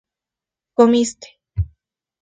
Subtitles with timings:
[0.77, 1.29] comiste